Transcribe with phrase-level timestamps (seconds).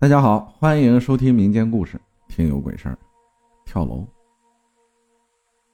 [0.00, 2.96] 大家好，欢迎收听民间故事，听有鬼事儿。
[3.64, 4.06] 跳楼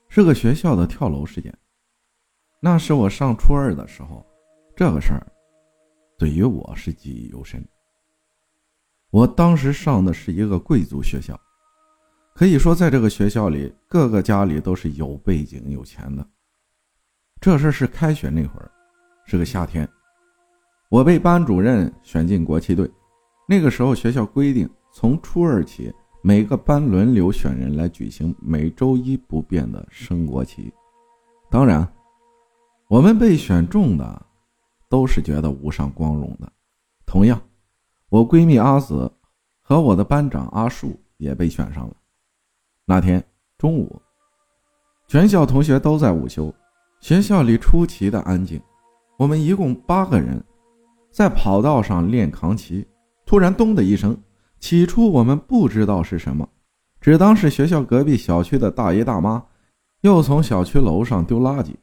[0.08, 1.54] 是个学校的跳楼事件。
[2.58, 4.24] 那是我上初二的时候，
[4.74, 5.26] 这个事儿
[6.16, 7.62] 对于我是记忆犹深。
[9.10, 11.38] 我当时上的是一个贵族学校，
[12.34, 16.26] 可以说在这个学校里，各个家里都是有背景、有钱的。
[17.42, 18.72] 这事是开学那会儿，
[19.26, 19.86] 是个夏天，
[20.88, 22.90] 我被班主任选进国旗队。
[23.46, 30.72] 那个时候，学校规定，从初二起，每个班轮流选人来举行每周一不变的升国旗。
[31.50, 31.86] 当然，
[32.88, 34.26] 我们被选中的
[34.88, 36.50] 都是觉得无上光荣的。
[37.04, 37.38] 同样，
[38.08, 39.12] 我闺蜜阿紫
[39.60, 41.94] 和我的班长阿树也被选上了。
[42.86, 43.22] 那天
[43.58, 44.00] 中午，
[45.06, 46.52] 全校同学都在午休，
[47.00, 48.58] 学校里出奇的安静。
[49.18, 50.42] 我们一共八个人，
[51.10, 52.86] 在跑道上练扛旗。
[53.26, 54.22] 突然，咚的一声。
[54.60, 56.48] 起初我们不知道是什么，
[56.98, 59.44] 只当是学校隔壁小区的大爷大妈
[60.00, 61.74] 又从小区楼上丢垃圾。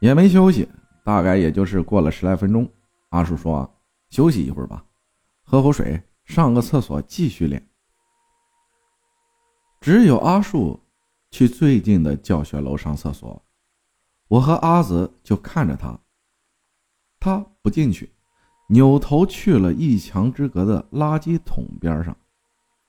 [0.00, 0.68] 也没休息，
[1.02, 2.70] 大概也就是过了十来分钟。
[3.08, 4.84] 阿树说：“休息一会儿吧，
[5.44, 7.66] 喝口水，上个厕所，继续练。”
[9.80, 10.78] 只有阿树
[11.30, 13.42] 去最近的教学楼上厕所，
[14.28, 15.98] 我和阿紫就看着他，
[17.18, 18.12] 他不进去。
[18.68, 22.16] 扭头去了一墙之隔的垃圾桶边上，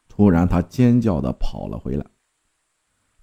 [0.08, 2.06] 突然他尖叫的跑了回来，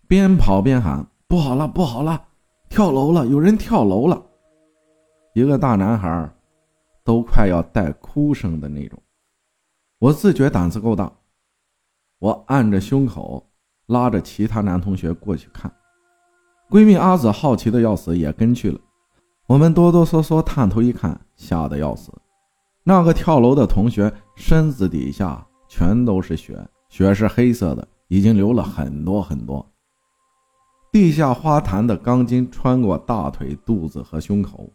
[0.07, 2.27] 边跑边喊：“不好了，不好了，
[2.69, 3.27] 跳楼了！
[3.27, 4.23] 有人跳楼了！”
[5.35, 6.33] 一个大男孩，
[7.03, 9.03] 都快要带哭声的那种。
[9.99, 11.13] 我自觉胆子够大，
[12.21, 13.51] 我按着胸口，
[13.87, 15.75] 拉着其他男同学过去看。
[16.71, 18.79] 闺蜜阿紫好奇的要死，也跟去了。
[19.47, 22.13] 我们哆哆嗦嗦探头一看，吓得要死。
[22.87, 29.67] 那个跳楼的同学身子底下全都是血，血是黑色的，已经流了很多很多。
[30.93, 34.71] 地下花坛的钢筋穿过大腿、肚子和胸口，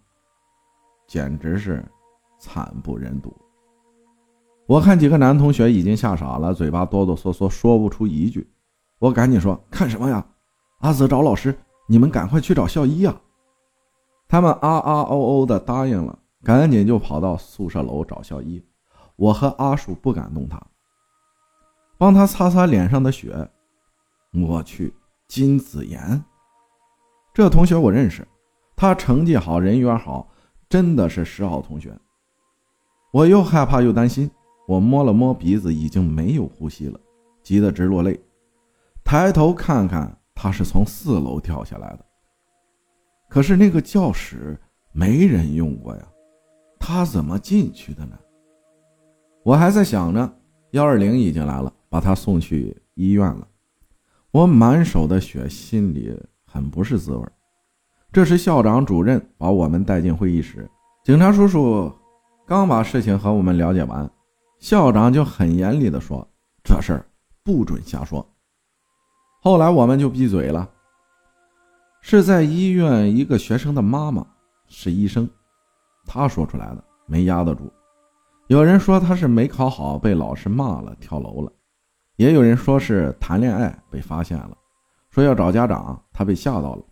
[1.07, 1.85] 简直是
[2.39, 3.31] 惨不忍睹。
[4.65, 8.45] 我看几个男同学已经吓傻了，嘴巴哆哆嗦嗦说不出一句。
[8.97, 10.25] 我赶紧说：“看什么呀？
[10.79, 13.21] 阿紫找老师，你们赶快去找校医啊！”
[14.27, 16.18] 他们啊啊哦哦的答应了。
[16.43, 18.63] 赶紧就跑到宿舍楼找校医，
[19.17, 20.61] 我和阿树不敢动他，
[21.97, 23.49] 帮他擦擦脸上的血。
[24.31, 24.93] 我去，
[25.27, 26.23] 金子妍，
[27.33, 28.25] 这同学我认识，
[28.75, 30.29] 他成绩好，人缘好，
[30.69, 31.97] 真的是十好同学。
[33.11, 34.29] 我又害怕又担心，
[34.67, 36.99] 我摸了摸鼻子，已经没有呼吸了，
[37.43, 38.17] 急得直落泪。
[39.03, 42.05] 抬头看看，他是从四楼跳下来的，
[43.27, 44.57] 可是那个教室
[44.91, 46.07] 没人用过呀。
[46.79, 48.17] 他怎么进去的呢？
[49.43, 50.33] 我还在想着，
[50.71, 53.47] 幺二零已经来了，把他送去医院了。
[54.31, 57.25] 我满手的血，心里很不是滋味。
[58.11, 60.69] 这时，校长、主任把我们带进会议室。
[61.03, 61.91] 警察叔叔
[62.45, 64.09] 刚把事情和我们了解完，
[64.59, 66.27] 校长就很严厉地说
[66.63, 67.05] ：“这事儿
[67.43, 68.27] 不准瞎说。”
[69.41, 70.69] 后来我们就闭嘴了。
[72.01, 74.25] 是在医院，一个学生的妈妈
[74.67, 75.29] 是医生。
[76.11, 77.71] 他说出来的没压得住，
[78.47, 81.51] 有人说他是没考好被老师骂了跳楼了，
[82.15, 84.57] 也有人说是谈恋爱被发现了，
[85.11, 86.83] 说要找家长，他被吓到了。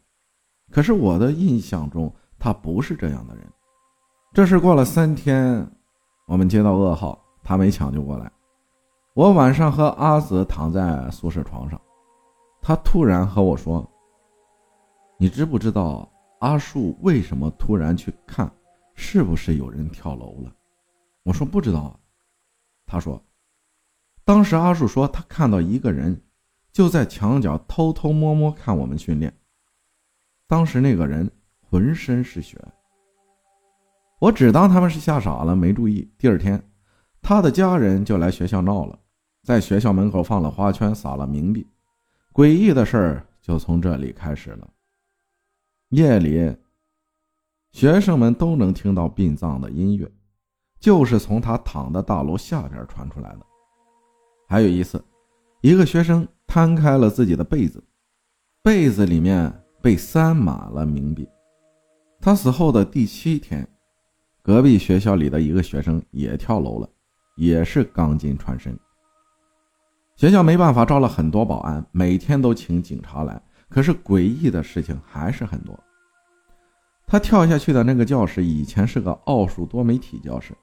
[0.69, 3.44] 可是我的印象中他不是这样的人。
[4.33, 5.67] 这事过了三天，
[6.28, 8.31] 我们接到噩耗，他没抢救过来。
[9.16, 11.81] 我晚上和阿紫躺在宿舍床上，
[12.61, 13.84] 他突然和我说
[15.17, 16.07] ：“你知不知道
[16.38, 18.47] 阿树为什么突然去看？”
[19.00, 20.53] 是不是有人跳楼了？
[21.24, 22.00] 我说不知道啊。
[22.85, 23.24] 他说，
[24.25, 26.19] 当时阿树说他看到一个人
[26.74, 29.31] 就在墙角偷偷摸摸看我们训练。
[30.47, 31.30] 当时那个人
[31.62, 32.59] 浑身是血。
[34.19, 36.12] 我只当他们是吓傻了，没注意。
[36.18, 36.62] 第二天，
[37.22, 39.00] 他的家人就来学校闹了，
[39.43, 41.66] 在学校门口放了花圈，撒了冥币。
[42.34, 44.67] 诡异的事儿就从这里开始了。
[45.90, 46.58] 夜里。
[47.72, 50.09] 学生们都能听到殡葬的音乐，
[50.79, 53.46] 就是从他躺的大楼下边传出来的。
[54.47, 55.03] 还有一次，
[55.61, 57.84] 一个学生摊开了自己的被子，
[58.64, 61.28] 被子里面被塞满了冥币。
[62.19, 63.67] 他死后的第七天，
[64.41, 66.90] 隔壁学校里的一个学生也跳楼了，
[67.35, 68.78] 也是钢筋穿身。
[70.16, 75.78] 学校没办法，招了很多保安，每天都请警察来，可是诡异的事情还是很多。
[77.09, 80.53] 他跳下去的那个教室以前是个奥数多媒体教室。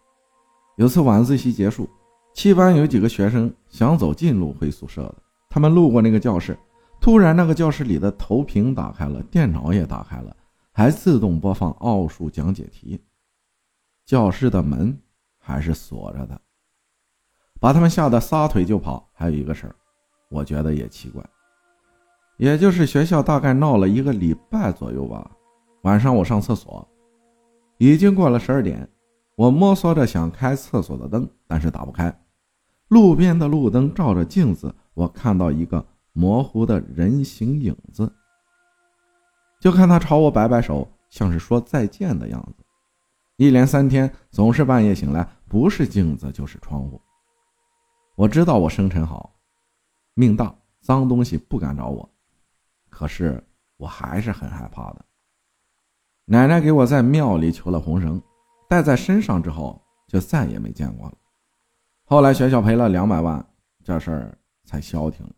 [0.76, 1.88] 有次晚自习结束，
[2.34, 5.14] 七班有几个学生想走近路回宿舍的，
[5.48, 6.54] 他们路过那个教室，
[7.00, 10.36] 突然那个教室里的投屏打开了，电脑也打开了，
[10.70, 13.00] 还自动播放奥数讲解题。
[14.04, 15.00] 教室的门
[15.38, 16.38] 还是锁着的，
[17.58, 19.08] 把他们吓得撒腿就跑。
[19.14, 19.74] 还有一个事儿，
[20.28, 21.24] 我觉得也奇怪，
[22.36, 25.30] 也就是学校大概闹了一个礼拜左右吧。
[25.84, 26.86] 晚上我上厕所，
[27.76, 28.88] 已经过了十二点，
[29.36, 32.10] 我摸索着想开厕所的灯，但是打不开。
[32.88, 38.10] 路边的路灯照着镜子，我看到一个模糊的人形影子，
[39.60, 42.64] 就看他朝我摆摆手，像是说再见的样子。
[43.36, 46.98] 一连三天，总是半夜醒来，不是镜子就是窗户。
[48.16, 49.34] 我知道我生辰好，
[50.14, 52.08] 命大，脏东西不敢找我，
[52.88, 53.46] 可是
[53.76, 55.04] 我还是很害怕的。
[56.26, 58.20] 奶奶给我在庙里求了红绳，
[58.66, 59.78] 戴在身上之后
[60.08, 61.14] 就再也没见过了。
[62.04, 63.46] 后来学校赔了两百万，
[63.82, 65.28] 这事儿才消停。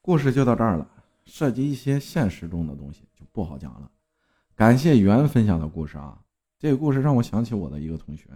[0.00, 0.88] 故事就到这儿了，
[1.26, 3.90] 涉及一些现实中的东西就不好讲了。
[4.54, 6.18] 感谢袁分享的故事啊，
[6.58, 8.30] 这个故事让我想起我的一个同学，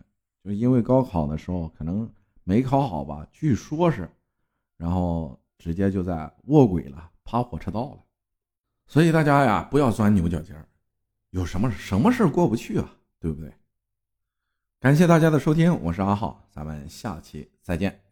[0.44, 2.06] 就因为高考的时候可能
[2.44, 4.06] 没考好吧，据说是，
[4.76, 7.98] 然后直接就在卧轨了，趴火车道了。
[8.86, 10.68] 所以大家呀，不要钻牛角尖儿，
[11.36, 13.52] 有什么什么事过不去啊，对不对？
[14.80, 18.05] 感谢大家的收听，我是阿浩，咱们下期再见。